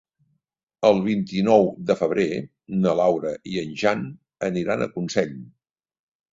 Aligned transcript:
El 0.87 1.01
vint-i-nou 1.07 1.67
de 1.91 1.97
febrer 1.99 2.25
na 2.87 2.95
Laura 3.03 3.35
i 3.53 3.63
en 3.67 3.79
Jan 3.85 4.05
aniran 4.51 4.85
a 4.89 4.93
Consell. 4.99 5.41